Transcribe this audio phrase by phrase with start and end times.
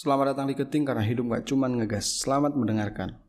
[0.00, 2.24] Selamat datang di Keting karena hidup gak cuman ngegas.
[2.24, 3.20] Selamat mendengarkan.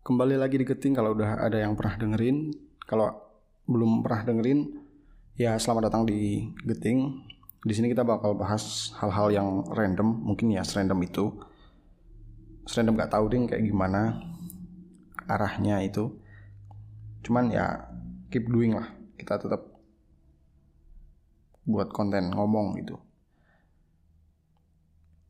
[0.00, 2.48] Kembali lagi di Keting kalau udah ada yang pernah dengerin.
[2.80, 3.12] Kalau
[3.68, 4.72] belum pernah dengerin,
[5.36, 7.12] ya selamat datang di Geting.
[7.60, 11.28] Di sini kita bakal bahas hal-hal yang random, mungkin ya serandom itu.
[12.64, 14.16] Serandom gak tahu deh kayak gimana
[15.28, 16.08] arahnya itu.
[17.20, 17.84] Cuman ya
[18.32, 18.88] keep doing lah.
[19.20, 19.60] Kita tetap
[21.68, 22.96] buat konten ngomong gitu.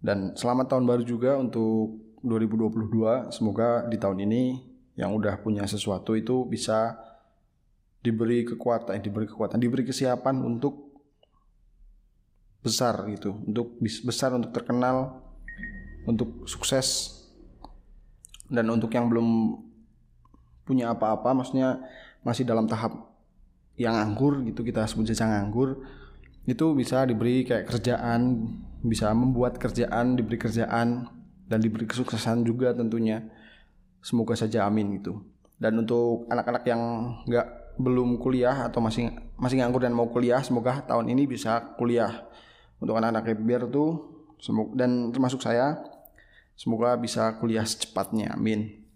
[0.06, 3.34] Dan selamat tahun baru juga untuk 2022.
[3.34, 4.62] Semoga di tahun ini
[4.94, 6.94] yang udah punya sesuatu itu bisa
[8.06, 10.94] diberi kekuatan, diberi kekuatan, diberi kesiapan untuk
[12.62, 15.26] besar gitu, untuk besar, untuk terkenal,
[16.06, 17.18] untuk sukses.
[18.46, 19.58] Dan untuk yang belum
[20.62, 21.82] punya apa-apa, maksudnya
[22.22, 22.94] masih dalam tahap
[23.74, 25.82] yang anggur gitu kita sebut saja nganggur
[26.46, 28.54] itu bisa diberi kayak kerjaan
[28.86, 31.10] bisa membuat kerjaan diberi kerjaan
[31.46, 33.26] dan diberi kesuksesan juga tentunya.
[34.00, 35.18] Semoga saja amin gitu.
[35.58, 36.82] Dan untuk anak-anak yang
[37.26, 42.24] nggak belum kuliah atau masih masih nganggur dan mau kuliah semoga tahun ini bisa kuliah.
[42.78, 45.80] Untuk anak-anak biar tuh semoga dan termasuk saya
[46.54, 48.86] semoga bisa kuliah secepatnya amin.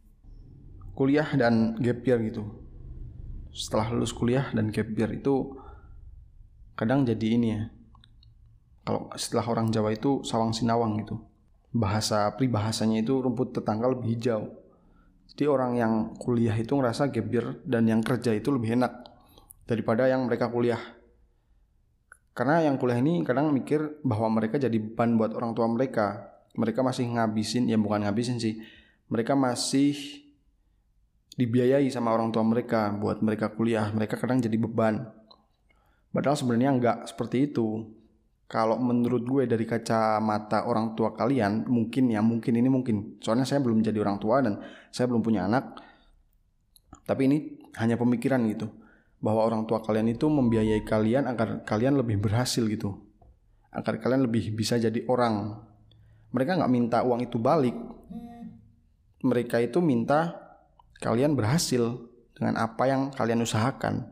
[0.95, 2.45] Kuliah dan gap year gitu.
[3.51, 5.59] Setelah lulus kuliah dan gap year itu
[6.79, 7.63] kadang jadi ini ya
[8.91, 11.15] kalau setelah orang Jawa itu sawang sinawang gitu.
[11.71, 14.51] Bahasa pribahasanya itu rumput tetangga lebih hijau.
[15.31, 18.91] Jadi orang yang kuliah itu ngerasa gebir dan yang kerja itu lebih enak
[19.63, 20.83] daripada yang mereka kuliah.
[22.35, 26.35] Karena yang kuliah ini kadang mikir bahwa mereka jadi beban buat orang tua mereka.
[26.59, 28.59] Mereka masih ngabisin ya bukan ngabisin sih.
[29.07, 29.95] Mereka masih
[31.39, 33.87] dibiayai sama orang tua mereka buat mereka kuliah.
[33.95, 35.15] Mereka kadang jadi beban.
[36.11, 38.00] Padahal sebenarnya nggak seperti itu.
[38.51, 43.23] Kalau menurut gue dari kacamata orang tua kalian, mungkin ya mungkin ini mungkin.
[43.23, 44.59] Soalnya saya belum jadi orang tua dan
[44.91, 45.79] saya belum punya anak.
[47.07, 47.39] Tapi ini
[47.79, 48.67] hanya pemikiran gitu.
[49.23, 52.99] Bahwa orang tua kalian itu membiayai kalian agar kalian lebih berhasil gitu.
[53.71, 55.55] Agar kalian lebih bisa jadi orang.
[56.35, 57.79] Mereka nggak minta uang itu balik.
[59.23, 60.43] Mereka itu minta
[60.99, 62.03] kalian berhasil
[62.35, 64.11] dengan apa yang kalian usahakan.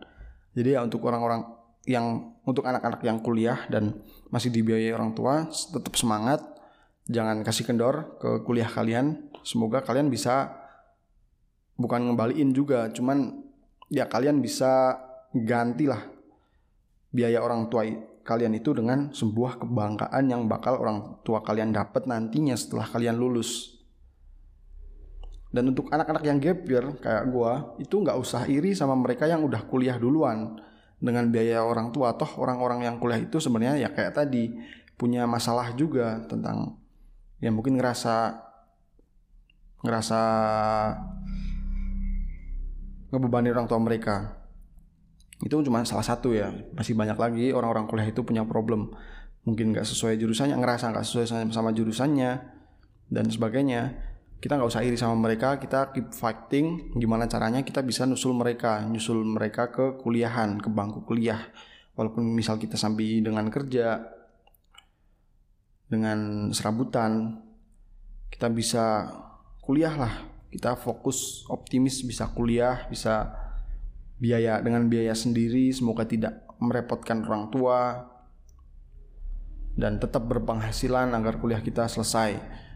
[0.55, 4.00] Jadi ya untuk orang-orang yang untuk anak-anak yang kuliah dan
[4.33, 6.43] masih dibiayai orang tua tetap semangat.
[7.09, 9.31] Jangan kasih kendor ke kuliah kalian.
[9.44, 10.53] Semoga kalian bisa
[11.78, 13.38] bukan ngembaliin juga cuman
[13.88, 14.99] ya kalian bisa
[15.33, 16.03] gantilah
[17.15, 17.87] biaya orang tua
[18.27, 23.81] kalian itu dengan sebuah kebanggaan yang bakal orang tua kalian dapat nantinya setelah kalian lulus.
[25.49, 27.53] Dan untuk anak-anak yang gap year kayak gue
[27.88, 30.61] itu nggak usah iri sama mereka yang udah kuliah duluan
[30.99, 34.51] dengan biaya orang tua toh orang-orang yang kuliah itu sebenarnya ya kayak tadi
[34.99, 36.75] punya masalah juga tentang
[37.39, 38.35] yang mungkin ngerasa
[39.87, 40.21] ngerasa
[43.15, 44.43] ngebebani orang tua mereka.
[45.39, 48.91] Itu cuma salah satu ya masih banyak lagi orang-orang kuliah itu punya problem.
[49.47, 52.31] Mungkin nggak sesuai jurusannya ngerasa nggak sesuai sama jurusannya
[53.09, 53.97] dan sebagainya
[54.38, 56.94] kita nggak usah iri sama mereka kita keep fighting.
[56.94, 61.50] Gimana caranya kita bisa nusul mereka nyusul mereka ke kuliahan ke bangku kuliah.
[61.99, 63.99] Walaupun misal kita sambil dengan kerja
[65.91, 67.43] dengan serabutan
[68.31, 69.10] kita bisa
[69.59, 70.15] kuliah lah.
[70.49, 73.34] Kita fokus optimis bisa kuliah bisa
[74.19, 78.03] biaya dengan biaya sendiri semoga tidak merepotkan orang tua
[79.78, 82.66] dan tetap berpenghasilan agar kuliah kita selesai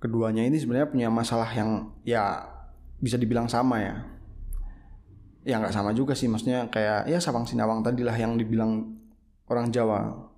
[0.00, 2.48] keduanya ini sebenarnya punya masalah yang ya
[2.98, 3.96] bisa dibilang sama ya.
[5.44, 8.96] Ya nggak sama juga sih maksudnya kayak ya Sawang Sinawang tadi lah yang dibilang
[9.48, 10.28] orang Jawa.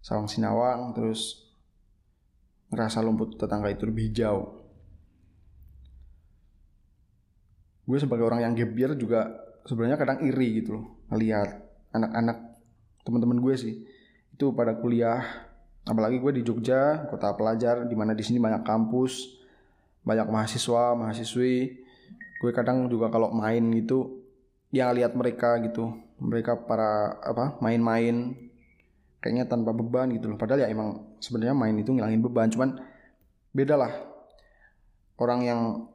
[0.00, 1.44] Sawang Sinawang terus
[2.72, 4.64] ngerasa lumput tetangga itu lebih hijau.
[7.86, 9.30] Gue sebagai orang yang gebiar juga
[9.62, 11.62] sebenarnya kadang iri gitu loh ngelihat
[11.94, 12.58] anak-anak
[13.06, 13.74] teman-teman gue sih.
[14.34, 15.45] Itu pada kuliah
[15.86, 19.36] apalagi gue di Jogja kota pelajar di mana di sini banyak kampus
[20.06, 21.82] banyak mahasiswa mahasiswi.
[22.38, 24.22] Gue kadang juga kalau main gitu
[24.70, 25.98] ya lihat mereka gitu.
[26.22, 28.32] Mereka para apa main-main
[29.18, 30.38] kayaknya tanpa beban gitu loh.
[30.38, 32.78] Padahal ya emang sebenarnya main itu ngilangin beban cuman
[33.50, 33.92] beda lah.
[35.18, 35.90] Orang yang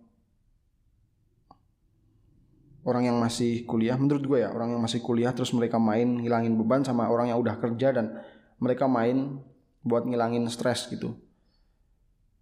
[2.81, 6.57] orang yang masih kuliah menurut gue ya orang yang masih kuliah terus mereka main ngilangin
[6.57, 8.17] beban sama orang yang udah kerja dan
[8.57, 9.37] mereka main
[9.81, 11.17] buat ngilangin stres gitu.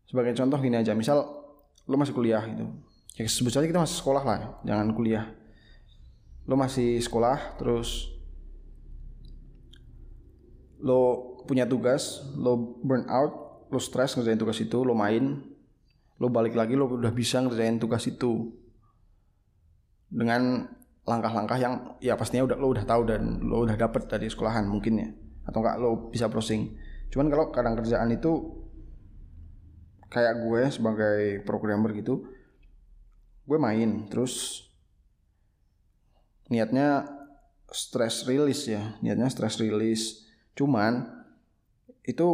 [0.08, 1.24] Sebagai contoh gini aja misal
[1.86, 2.66] lo masih kuliah gitu.
[3.16, 5.28] Ya sebut kita masih sekolah lah jangan kuliah.
[6.48, 8.12] Lo masih sekolah terus
[10.80, 15.44] lo punya tugas lo burn out lo stres ngerjain tugas itu lo main
[16.20, 18.52] lo balik lagi lo udah bisa ngerjain tugas itu.
[20.10, 20.66] Dengan
[21.06, 24.94] langkah-langkah yang ya pastinya udah lo udah tahu dan lo udah dapet dari sekolahan mungkin
[25.00, 25.10] ya.
[25.48, 28.32] Atau enggak lo bisa browsing cuman kalau kadang kerjaan itu
[30.10, 32.26] kayak gue sebagai programmer gitu
[33.50, 34.66] gue main terus
[36.50, 37.06] niatnya
[37.70, 40.26] stress release ya niatnya stress release.
[40.58, 41.06] Cuman
[42.04, 42.28] itu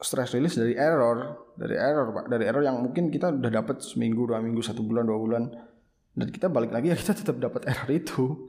[0.00, 2.24] stress release dari error dari error pak.
[2.32, 5.44] Dari error yang mungkin kita udah dapat seminggu dua minggu satu bulan dua bulan
[6.16, 8.48] dan kita balik lagi ya kita tetap dapat error itu.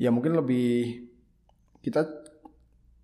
[0.00, 1.06] Ya mungkin lebih
[1.84, 2.19] kita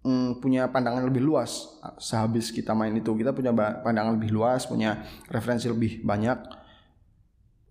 [0.07, 1.83] mm, punya pandangan lebih luas.
[1.99, 3.51] Sehabis kita main itu kita punya
[3.83, 6.39] pandangan lebih luas punya referensi lebih banyak.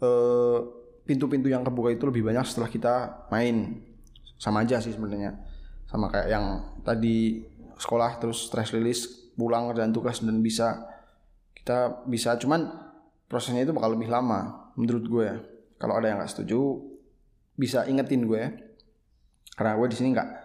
[0.03, 0.59] Eh,
[1.07, 2.93] pintu-pintu yang kebuka itu lebih banyak setelah kita
[3.31, 3.79] main.
[4.35, 5.39] Sama aja sih sebenarnya.
[5.87, 6.45] Sama kayak yang
[6.83, 7.47] tadi
[7.79, 10.83] sekolah terus stress release pulang dan tugas dan bisa
[11.55, 12.35] kita bisa.
[12.35, 12.67] Cuman
[13.31, 15.29] prosesnya itu bakal lebih lama menurut gue
[15.79, 16.83] kalau ada yang nggak setuju
[17.55, 18.43] bisa ingetin gue.
[19.55, 20.44] Karena gue di sini nggak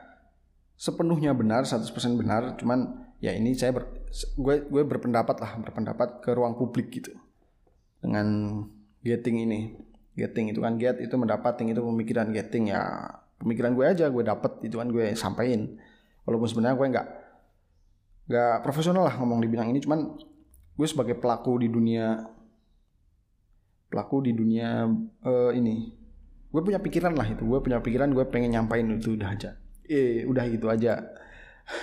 [0.81, 3.93] sepenuhnya benar 100% benar cuman ya ini saya ber,
[4.41, 7.13] gue gue berpendapat lah berpendapat ke ruang publik gitu.
[8.01, 8.25] Dengan
[9.05, 9.77] getting ini
[10.17, 12.81] getting itu kan get itu mendapat itu pemikiran getting ya
[13.37, 15.77] pemikiran gue aja gue dapet itu kan gue sampaikan.
[16.25, 17.09] Walaupun sebenarnya gue nggak
[18.33, 20.17] nggak profesional lah ngomong di bidang ini cuman
[20.81, 22.25] gue sebagai pelaku di dunia
[23.93, 24.87] pelaku di dunia
[25.27, 25.93] uh, ini
[26.49, 29.61] gue punya pikiran lah itu gue punya pikiran gue pengen nyampain itu udah aja
[29.91, 31.03] eh udah gitu aja.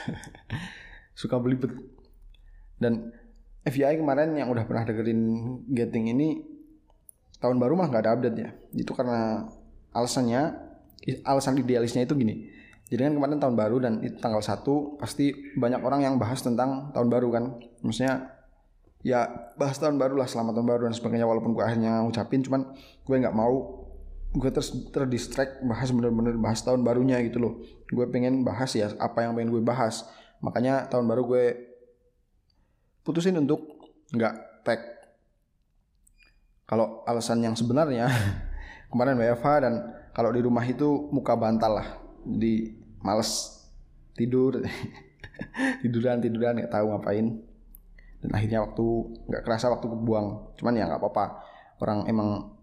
[1.19, 1.75] Suka belibet.
[2.79, 3.11] Dan
[3.67, 5.19] FBI kemarin yang udah pernah dengerin
[5.67, 6.39] getting ini
[7.43, 9.45] tahun baru mah nggak ada update ya itu karena
[9.91, 10.55] alasannya
[11.27, 12.47] alasan idealisnya itu gini.
[12.87, 14.63] Jadi kan kemarin tahun baru dan itu tanggal 1
[14.95, 17.43] pasti banyak orang yang bahas tentang tahun baru kan.
[17.83, 18.31] Maksudnya
[19.03, 22.71] ya bahas tahun baru lah selamat tahun baru dan sebagainya walaupun gue akhirnya ngucapin cuman
[23.03, 23.86] gue nggak mau
[24.35, 27.53] gue ter terdistract bahas bener-bener bahas tahun barunya gitu loh.
[27.87, 30.03] Gue pengen bahas ya apa yang pengen gue bahas.
[30.43, 31.45] Makanya tahun baru gue
[33.07, 33.63] putusin untuk
[34.11, 34.35] nggak
[34.67, 34.81] tag.
[36.67, 38.11] Kalau alasan yang sebenarnya
[38.91, 39.73] kemarin WFH dan
[40.11, 41.87] kalau di rumah itu muka bantal lah.
[42.27, 43.63] Di males
[44.17, 44.59] tidur
[45.85, 47.39] tiduran tiduran nggak tahu ngapain.
[48.17, 48.85] Dan akhirnya waktu
[49.31, 50.59] nggak kerasa waktu kebuang.
[50.59, 51.25] Cuman ya nggak apa-apa.
[51.79, 52.56] Orang emang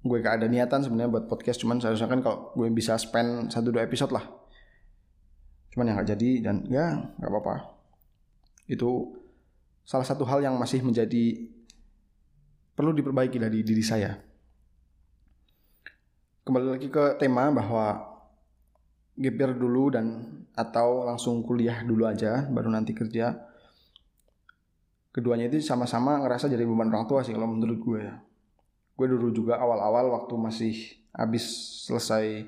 [0.00, 3.68] gue gak ada niatan sebenarnya buat podcast cuman seharusnya kan kalau gue bisa spend satu
[3.68, 4.24] dua episode lah
[5.70, 7.54] cuman yang nggak jadi dan ya nggak apa-apa
[8.70, 9.20] itu
[9.82, 11.50] salah satu hal yang masih menjadi
[12.78, 14.14] perlu diperbaiki dari diri saya.
[16.46, 17.98] Kembali lagi ke tema bahwa
[19.18, 20.06] gap dulu dan
[20.56, 23.36] atau langsung kuliah dulu aja baru nanti kerja.
[25.10, 28.14] Keduanya itu sama-sama ngerasa jadi beban orang tua sih kalau menurut gue ya.
[29.00, 30.74] Gue dulu juga awal-awal waktu masih
[31.16, 31.48] habis
[31.88, 32.44] selesai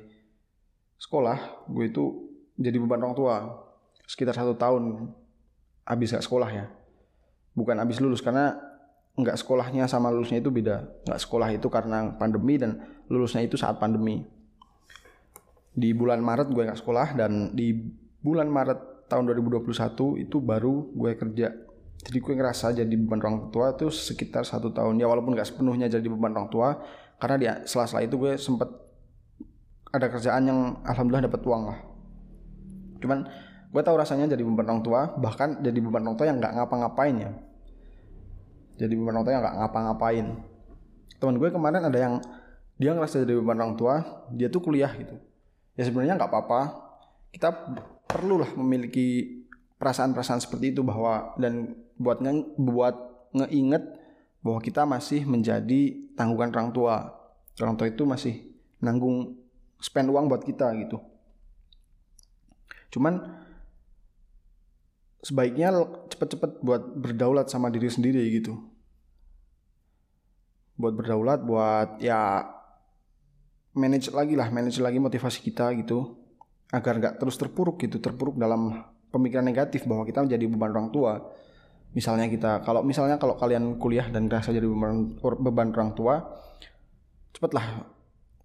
[1.01, 2.29] sekolah, gue itu
[2.61, 3.37] jadi beban orang tua
[4.05, 5.09] sekitar satu tahun
[5.89, 6.69] habis gak sekolah ya.
[7.57, 8.61] Bukan habis lulus karena
[9.17, 10.85] nggak sekolahnya sama lulusnya itu beda.
[11.09, 14.25] Nggak sekolah itu karena pandemi dan lulusnya itu saat pandemi.
[15.73, 17.73] Di bulan Maret gue nggak sekolah dan di
[18.21, 21.49] bulan Maret tahun 2021 itu baru gue kerja.
[22.03, 24.99] Jadi gue ngerasa jadi beban orang tua itu sekitar satu tahun.
[24.99, 26.83] Ya walaupun nggak sepenuhnya jadi beban orang tua
[27.23, 28.67] karena di sela-sela itu gue sempet
[29.93, 31.79] ada kerjaan yang alhamdulillah dapat uang lah.
[32.99, 33.19] Cuman
[33.71, 37.15] gue tahu rasanya jadi beban orang tua bahkan jadi beban orang tua yang nggak ngapa-ngapain
[37.15, 37.31] ya.
[38.83, 40.27] Jadi beban orang tua yang nggak ngapa-ngapain.
[41.23, 42.15] Teman gue kemarin ada yang
[42.83, 43.95] dia ngerasa jadi beban orang tua
[44.35, 45.15] dia tuh kuliah gitu.
[45.79, 46.61] Ya sebenarnya nggak apa-apa.
[47.31, 47.49] Kita
[48.11, 49.41] perlulah memiliki
[49.79, 52.97] perasaan-perasaan seperti itu bahwa dan buat nge, buat
[53.33, 53.85] ngeinget
[54.43, 56.97] bahwa kita masih menjadi tanggungan orang tua.
[57.63, 59.39] Orang tua itu masih nanggung
[59.79, 60.99] spend uang buat kita gitu.
[62.93, 63.23] Cuman
[65.23, 65.71] sebaiknya
[66.11, 68.59] cepet-cepet buat berdaulat sama diri sendiri gitu.
[70.77, 72.43] Buat berdaulat buat ya
[73.73, 76.19] manage lagi lah manage lagi motivasi kita gitu.
[76.75, 78.03] Agar nggak terus terpuruk gitu.
[78.03, 78.83] Terpuruk dalam
[79.15, 81.21] pemikiran negatif bahwa kita menjadi beban orang tua
[81.93, 86.15] misalnya kita kalau misalnya kalau kalian kuliah dan merasa jadi beban, beban orang tua
[87.37, 87.89] cepatlah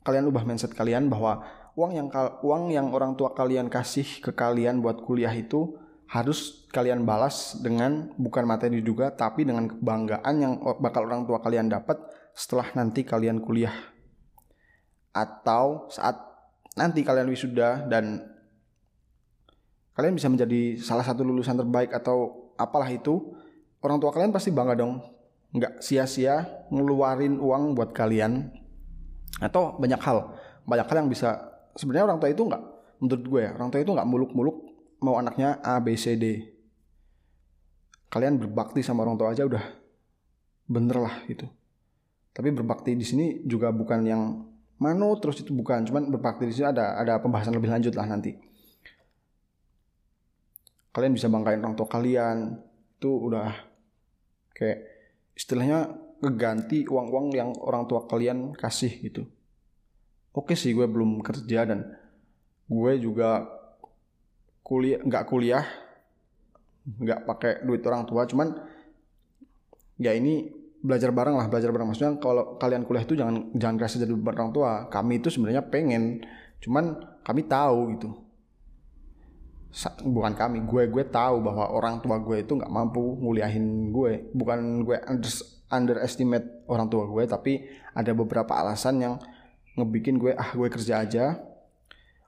[0.03, 1.43] kalian ubah mindset kalian bahwa
[1.75, 2.07] uang yang
[2.43, 5.77] uang yang orang tua kalian kasih ke kalian buat kuliah itu
[6.07, 11.67] harus kalian balas dengan bukan materi juga tapi dengan kebanggaan yang bakal orang tua kalian
[11.67, 11.99] dapat
[12.31, 13.75] setelah nanti kalian kuliah.
[15.11, 16.15] Atau saat
[16.79, 18.23] nanti kalian wisuda dan
[19.99, 23.37] kalian bisa menjadi salah satu lulusan terbaik atau apalah itu
[23.79, 24.99] orang tua kalian pasti bangga dong.
[25.53, 28.51] Nggak sia-sia ngeluarin uang buat kalian.
[29.39, 30.33] Atau banyak hal
[30.67, 31.37] banyak hal yang bisa
[31.79, 32.63] sebenarnya orang tua itu nggak
[32.99, 34.57] menurut gue ya orang tua itu nggak muluk-muluk
[35.05, 36.25] mau anaknya A B C D.
[38.11, 39.63] Kalian berbakti sama orang tua aja udah
[40.67, 41.47] bener lah itu
[42.35, 44.45] tapi berbakti di sini juga bukan yang
[44.77, 48.35] mano terus itu bukan cuman berbakti di sini ada ada pembahasan lebih lanjut lah nanti
[50.97, 52.57] kalian bisa banggain orang tua kalian.
[52.97, 53.53] Itu udah
[54.57, 54.79] kayak
[55.37, 59.29] istilahnya ngeganti uang-uang yang orang tua kalian kasih gitu.
[60.33, 61.85] Oke sih gue belum kerja dan
[62.65, 63.45] gue juga
[64.65, 65.61] kuliah nggak kuliah
[66.89, 68.25] nggak pakai duit orang tua.
[68.25, 68.57] Cuman
[70.01, 70.49] ya ini
[70.81, 71.93] belajar bareng lah belajar bareng.
[71.93, 74.89] Maksudnya kalau kalian kuliah itu jangan jangan kerasa jadi orang tua.
[74.89, 76.25] Kami itu sebenarnya pengen
[76.57, 78.26] cuman kami tahu gitu
[80.01, 84.31] bukan kami gue gue tahu bahwa orang tua gue itu nggak mampu nguliahin gue.
[84.33, 85.31] Bukan gue under,
[85.69, 89.13] underestimate orang tua gue tapi ada beberapa alasan yang
[89.77, 91.25] ngebikin gue ah gue kerja aja.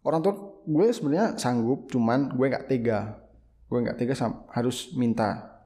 [0.04, 3.18] Orang tua gue sebenarnya sanggup cuman gue nggak tega.
[3.68, 4.14] Gue nggak tega
[4.54, 5.60] harus minta.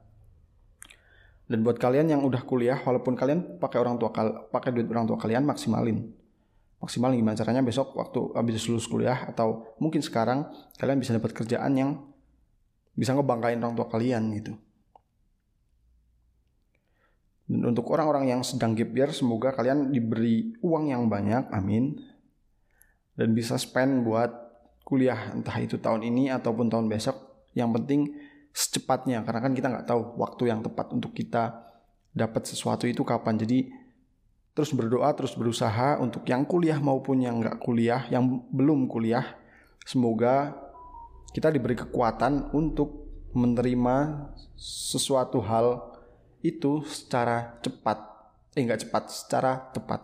[1.44, 4.08] Dan buat kalian yang udah kuliah walaupun kalian pakai orang tua
[4.48, 6.23] pakai duit orang tua kalian maksimalin
[6.84, 10.44] maksimal gimana caranya besok waktu habis lulus kuliah atau mungkin sekarang
[10.76, 11.90] kalian bisa dapat kerjaan yang
[12.92, 14.52] bisa ngebanggain orang tua kalian gitu.
[17.44, 21.96] Dan untuk orang-orang yang sedang gap year semoga kalian diberi uang yang banyak, amin.
[23.16, 24.32] Dan bisa spend buat
[24.84, 27.48] kuliah entah itu tahun ini ataupun tahun besok.
[27.52, 28.00] Yang penting
[28.54, 31.52] secepatnya karena kan kita nggak tahu waktu yang tepat untuk kita
[32.16, 33.36] dapat sesuatu itu kapan.
[33.36, 33.68] Jadi
[34.54, 39.34] terus berdoa, terus berusaha untuk yang kuliah maupun yang nggak kuliah, yang belum kuliah,
[39.82, 40.54] semoga
[41.34, 43.02] kita diberi kekuatan untuk
[43.34, 45.98] menerima sesuatu hal
[46.46, 47.98] itu secara cepat,
[48.54, 50.00] eh nggak cepat, secara tepat.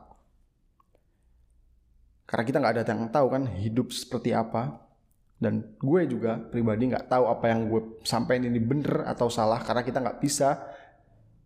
[2.27, 4.83] Karena kita nggak ada yang tahu kan hidup seperti apa,
[5.41, 9.81] dan gue juga pribadi nggak tahu apa yang gue sampaikan ini bener atau salah karena
[9.81, 10.61] kita nggak bisa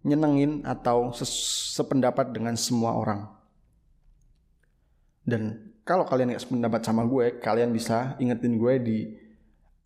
[0.04, 3.24] nyenengin atau sependapat dengan semua orang.
[5.24, 9.16] Dan kalau kalian gak sependapat sama gue, kalian bisa ingetin gue di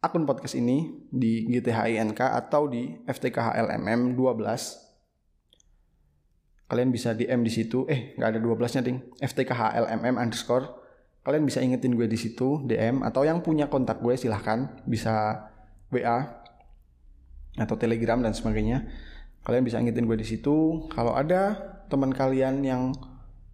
[0.02, 4.90] akun podcast ini di GTHINK atau di FTKHLMM 12.
[6.68, 7.86] Kalian bisa DM di situ.
[7.88, 9.00] Eh, nggak ada 12-nya, ding.
[9.22, 10.66] FTKHLMM underscore.
[11.24, 15.48] Kalian bisa ingetin gue di situ, DM atau yang punya kontak gue silahkan bisa
[15.88, 16.44] WA
[17.58, 18.86] atau Telegram dan sebagainya
[19.48, 20.84] Kalian bisa ingetin gue di situ.
[20.92, 21.56] Kalau ada
[21.88, 22.92] teman kalian yang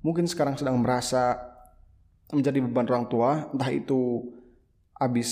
[0.03, 1.39] mungkin sekarang sedang merasa
[2.35, 4.27] menjadi beban orang tua, entah itu
[4.99, 5.31] habis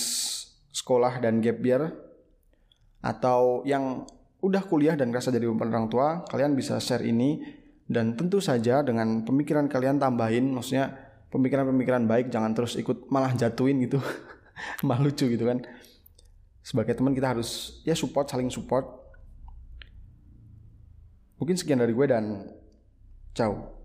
[0.71, 1.90] sekolah dan gap year
[3.02, 4.07] atau yang
[4.38, 7.42] udah kuliah dan merasa jadi beban orang tua, kalian bisa share ini.
[7.90, 10.95] Dan tentu saja dengan pemikiran kalian tambahin maksudnya
[11.35, 13.99] pemikiran-pemikiran baik jangan terus ikut malah jatuhin gitu.
[14.87, 15.59] Malah lucu gitu kan.
[16.62, 19.02] Sebagai teman kita harus ya support saling support
[21.43, 22.55] Mungkin sekian dari gue dan
[23.35, 23.82] ciao.